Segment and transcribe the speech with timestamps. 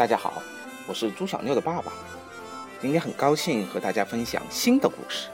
[0.00, 0.42] 大家好，
[0.86, 1.92] 我是朱小妞的爸爸。
[2.80, 5.28] 今天很高兴和大家分享新的故事。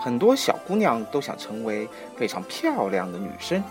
[0.00, 1.86] 很多小姑娘都想成为
[2.16, 3.62] 非常漂亮的女生，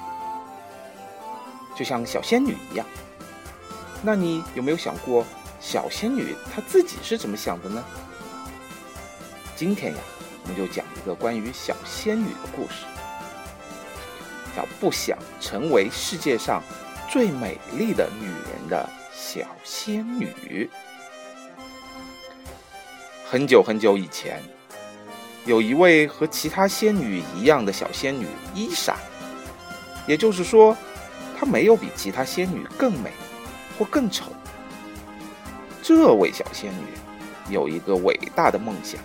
[1.75, 2.85] 就像小仙女一样。
[4.03, 5.25] 那你有没有想过，
[5.59, 7.83] 小仙女她自己是怎么想的呢？
[9.55, 9.99] 今天呀，
[10.43, 12.85] 我们就讲一个关于小仙女的故事，
[14.55, 16.61] 叫“不想成为世界上
[17.09, 20.69] 最美丽的女人的小仙女”。
[23.29, 24.41] 很久很久以前。
[25.45, 28.95] 有一位和其他仙女一样的小仙女伊莎，
[30.05, 30.77] 也就是说，
[31.35, 33.11] 她没有比其他仙女更美
[33.79, 34.25] 或更丑。
[35.81, 36.85] 这位小仙女
[37.49, 39.01] 有一个伟大的梦想。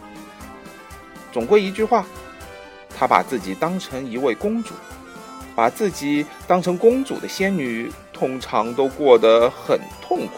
[1.32, 2.04] 总归一句话，
[2.94, 4.74] 她把自己当成一位公主，
[5.54, 10.32] 把自己当成公主的仙女通常都过得很痛苦，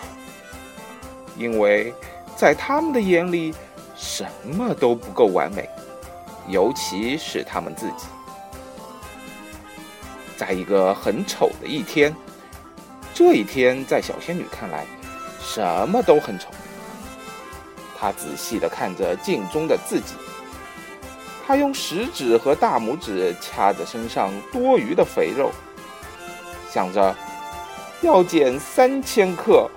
[1.37, 1.95] 因为
[2.37, 3.55] 在他们的眼里，
[3.97, 5.69] 什么都不够完美。
[6.49, 8.07] 尤其是他们自己，
[10.37, 12.13] 在一个很丑的一天，
[13.15, 14.85] 这一天在小仙女看来，
[15.41, 16.49] 什么都很丑。
[17.97, 20.15] 她仔细的看着镜中的自己，
[21.47, 25.53] 她用食指和大拇指掐着身上多余的肥肉，
[26.71, 27.15] 想着
[28.01, 29.69] 要减三千克，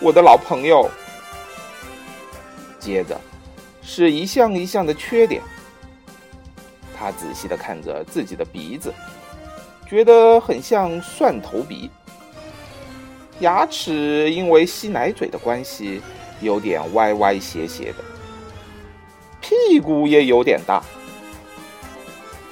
[0.00, 0.88] 我的老朋友。
[2.80, 3.20] 接着
[3.82, 5.42] 是一项一项的缺点。
[6.96, 8.92] 他仔细的看着自己的鼻子，
[9.88, 11.90] 觉得很像蒜头鼻。
[13.40, 16.02] 牙齿因为吸奶嘴的关系，
[16.40, 18.04] 有点歪歪斜斜的。
[19.40, 20.82] 屁股也有点大。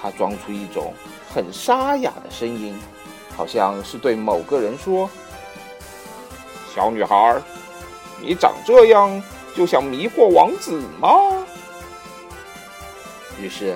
[0.01, 0.95] 他装出一种
[1.35, 2.79] 很沙哑的声音，
[3.37, 5.11] 好像是对某个人说
[6.77, 7.41] ：“小女孩，
[8.21, 9.21] 你长这样
[9.57, 11.09] 就想迷惑王子吗？”
[13.43, 13.75] 于是。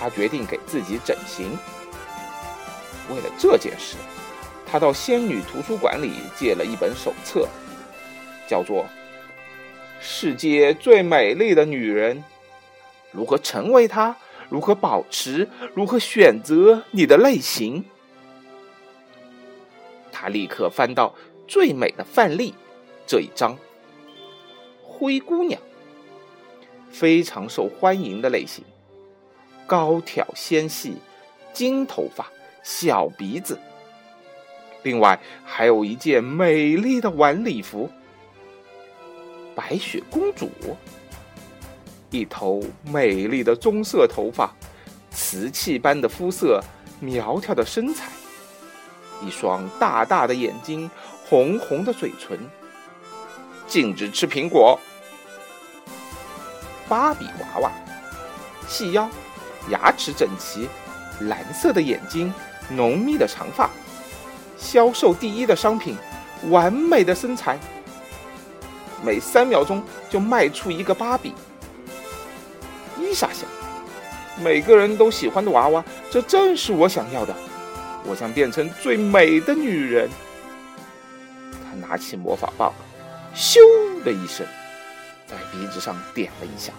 [0.00, 1.58] 他决定给自己整形。
[3.10, 3.96] 为了这件事，
[4.64, 7.48] 他到仙女图书馆里借了一本手册，
[8.46, 8.84] 叫做
[10.00, 12.22] 《世界最美丽的女人：
[13.10, 14.14] 如何成为她？
[14.48, 15.48] 如何保持？
[15.74, 17.82] 如何选择你的类型？》
[20.12, 21.12] 他立刻翻到
[21.48, 22.54] 最美的范例
[23.06, 23.56] 这一章，
[24.84, 25.58] 灰姑娘，
[26.90, 28.62] 非常受欢迎的类型。
[29.66, 30.98] 高挑纤细，
[31.54, 32.30] 金头发，
[32.62, 33.58] 小鼻子。
[34.82, 37.88] 另外还有一件美丽的晚礼服。
[39.54, 40.50] 白雪公主，
[42.10, 44.54] 一头美丽的棕色头发，
[45.10, 46.62] 瓷器般的肤色，
[47.00, 48.10] 苗条的身材，
[49.26, 50.88] 一双大大的眼睛，
[51.28, 52.38] 红红的嘴唇。
[53.66, 54.78] 禁止吃苹果。
[56.88, 57.70] 芭比娃娃，
[58.66, 59.08] 细腰。
[59.70, 60.66] 牙齿整齐，
[61.20, 62.32] 蓝色的眼睛，
[62.70, 63.68] 浓密的长发，
[64.56, 65.94] 销售第一的商品，
[66.48, 67.58] 完美的身材，
[69.04, 71.34] 每三秒钟就卖出一个芭比。
[72.98, 73.46] 伊莎想，
[74.42, 77.34] 每个人都喜欢的娃娃，这正是我想要的。
[78.06, 80.08] 我想变成最美的女人。
[81.88, 82.72] 拿起魔法棒，
[83.34, 83.58] 咻
[84.04, 84.46] 的一声，
[85.26, 86.72] 在鼻子上点了一下。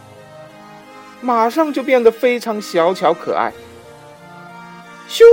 [1.21, 3.51] 马上就变得非常小巧可爱。
[5.09, 5.23] 咻，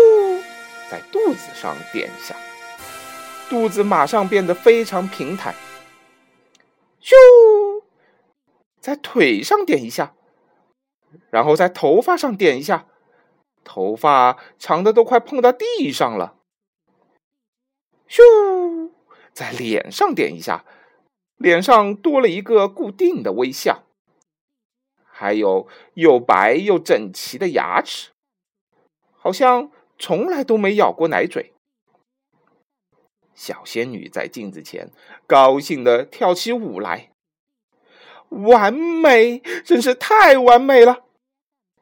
[0.91, 2.35] 在肚子上点一下，
[3.51, 5.55] 肚子马上变得非常平坦。
[7.03, 7.15] 咻，
[8.81, 10.15] 在腿上点一下，
[11.31, 12.87] 然后在头发上点一下，
[13.63, 16.35] 头发长的都快碰到地上了。
[18.09, 18.91] 咻，
[19.37, 20.65] 在脸上点一下，
[21.37, 23.83] 脸上多了一个固定的微笑。
[25.05, 28.13] 还有又白又整齐的牙齿，
[29.13, 31.53] 好像从来都没咬过奶嘴。
[33.35, 34.91] 小仙女在镜子前
[35.27, 37.11] 高兴的跳起舞来，
[38.31, 41.05] 完美，真是太完美了！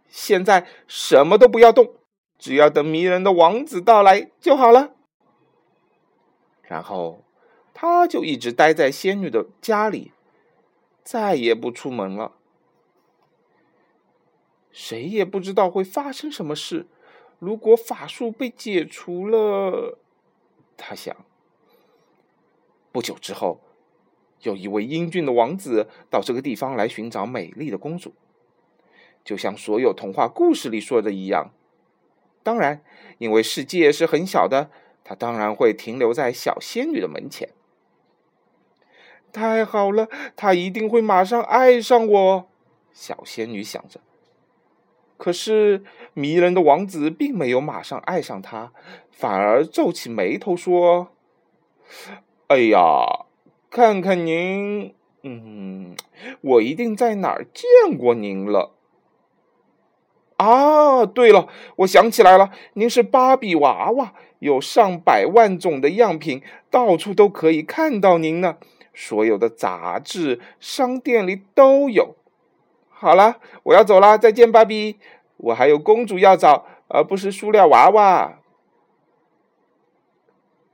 [0.09, 1.95] 现在什么都不要动，
[2.37, 4.91] 只要等迷人的王子到来就好了。
[6.63, 7.23] 然后，
[7.75, 10.13] 他就一直待在仙女的家里，
[11.03, 12.33] 再也不出门了。
[14.71, 16.87] 谁也不知道会发生什么事。
[17.41, 19.99] 如果法术被解除了，
[20.77, 21.15] 他想。
[22.91, 23.61] 不久之后，
[24.43, 28.15] 有一位英俊的王子到这个地方来寻找美丽的公主，
[29.25, 31.51] 就像所有童话故事里说的一样。
[32.45, 32.85] 当然，
[33.19, 34.71] 因为世界是很小的，
[35.03, 37.51] 他当然会停留在小仙女的门前。
[39.35, 42.49] 太好了，他一定会马上爱上我。
[42.93, 44.01] 小仙女想着。
[45.17, 45.83] 可是
[46.13, 48.73] 迷人的王子并没有马上爱上她，
[49.11, 51.09] 反而皱起眉头说
[52.47, 53.27] ：“哎呀，
[53.71, 55.97] 看看您，嗯，
[56.41, 58.73] 我一定在哪儿见过您了。
[60.37, 68.59] 啊，对了，我想起来了，您是芭比娃娃，有上百万种的样品，到处都可以看到您呢。
[68.95, 72.15] 所有的杂志、商店里都有。”
[72.89, 74.99] 好了，我要走了，再见，芭比。
[75.37, 78.39] 我还有公主要找，而不是塑料娃娃。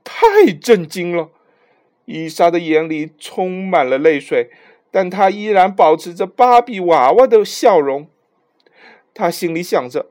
[0.03, 1.29] 太震惊了！
[2.05, 4.49] 伊莎的眼里充满了泪水，
[4.91, 8.07] 但她依然保持着芭比娃娃的笑容。
[9.13, 10.07] 她心里想着：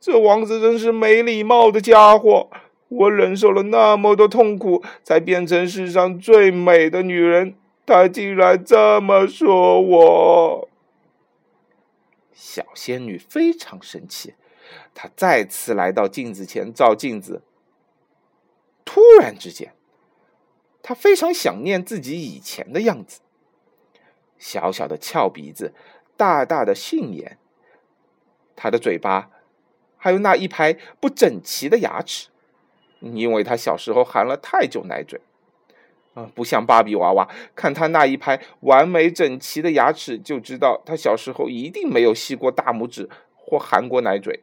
[0.00, 2.50] 这王子真是没礼貌的家伙！
[2.88, 7.54] 我忍受了那么多痛苦，才变成世上最美的女人，
[7.84, 10.68] 他竟然这么说我。
[12.32, 14.34] 小仙女非常生气，
[14.94, 17.42] 她再次来到镜子前照镜子。
[18.84, 19.74] 突然之间，
[20.82, 23.20] 她非常想念自己以前的样子：
[24.38, 25.74] 小小的翘鼻子，
[26.16, 27.38] 大大的杏眼，
[28.56, 29.30] 她的嘴巴，
[29.98, 32.28] 还有那一排不整齐的牙齿，
[33.00, 35.20] 因为他小时候含了太久奶嘴。
[36.14, 44.42] 啊不像芭比娃娃，看他那一排完美整齐的牙齿，就知道他小时候一定没有吸过大拇指或含过奶嘴。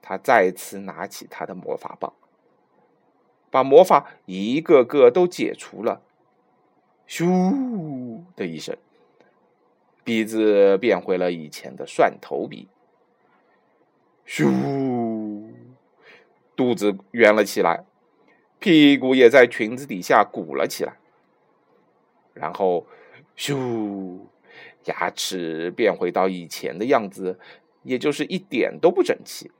[0.00, 2.12] 他再次拿起他的魔法棒，
[3.50, 6.02] 把魔法一个个都解除了。
[7.08, 8.76] 咻的一声，
[10.04, 12.68] 鼻子变回了以前的蒜头鼻。
[14.26, 14.46] 咻，
[16.62, 17.84] 肚子圆了起来。
[18.60, 20.96] 屁股也在裙子底下鼓了起来，
[22.32, 22.86] 然后，
[23.36, 24.20] 咻，
[24.84, 27.40] 牙齿变回到以前的样子，
[27.82, 29.50] 也就是一点都不整齐。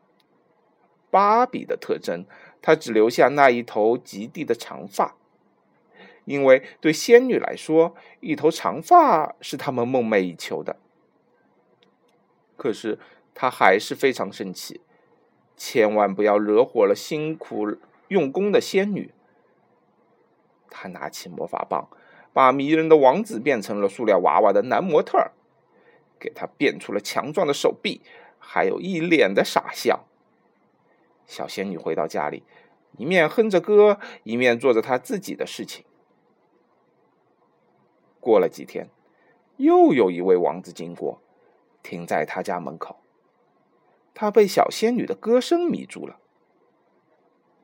[1.11, 2.25] 芭比的特征，
[2.63, 5.17] 她只留下那一头极地的长发，
[6.25, 10.77] 因为对仙女来说，一头长发是她们梦寐以求的。
[12.57, 13.01] 可是
[13.35, 14.81] 她还是非常生气，
[15.65, 17.77] 千万不要惹火了辛苦。
[18.09, 19.15] 用功的仙女，
[20.69, 21.89] 她拿起魔法棒，
[22.33, 25.31] 把迷人的王子变成了塑料娃娃的男模特儿，
[26.19, 28.01] 给他变出了强壮的手臂，
[28.41, 30.05] 还有一脸的傻笑。
[31.27, 32.43] 小仙女回到家里，
[32.99, 35.85] 一面哼着歌，一面做着她自己的事情。
[38.19, 38.91] 过了几天，
[39.59, 41.23] 又有一位王子经过，
[41.85, 43.02] 停在他家门口，
[44.15, 46.19] 他被小仙女的歌声迷住了。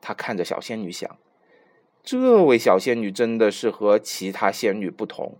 [0.01, 1.17] 他看着小仙女，想：
[2.03, 5.37] 这位小仙女真的是和其他仙女不同，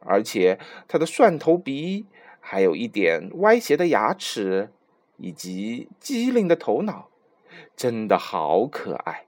[0.00, 2.06] 而且她的蒜头鼻，
[2.38, 4.72] 还有一点歪斜的牙齿，
[5.16, 7.08] 以及机灵的头脑，
[7.76, 9.26] 真的好可爱。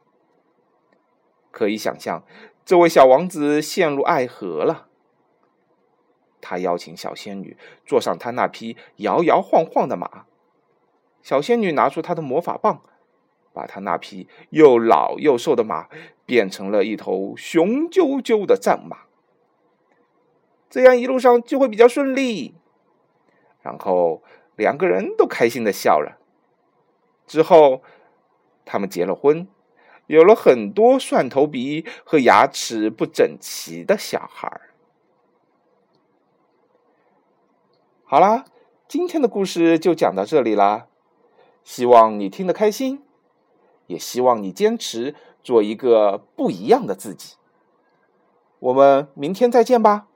[1.50, 2.24] 可以想象，
[2.64, 4.86] 这位小王子陷入爱河了。
[6.40, 10.26] 他邀请小仙女坐上他那匹摇摇晃晃的马，
[11.22, 12.82] 小仙女拿出她的魔法棒。
[13.54, 15.86] 把她那匹又老又瘦的马
[16.24, 19.00] 变成了一头雄赳赳的战马，
[20.70, 22.54] 这样一路上就会比较顺利。
[23.60, 24.22] 然后
[24.56, 26.18] 两个人都开心的笑了。
[27.26, 27.82] 之后，
[28.64, 29.46] 他们结了婚，
[30.06, 34.62] 有了很多蒜头鼻和牙齿不整齐的小孩。
[38.04, 38.46] 好啦，
[38.88, 40.86] 今天的故事就讲到这里啦，
[41.64, 43.02] 希望你听得开心。
[43.86, 47.34] 也希望你坚持做一个不一样的自己。
[48.58, 50.06] 我们明天再见吧。